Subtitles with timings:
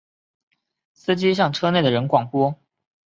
[0.93, 2.59] 司机向车内的人广播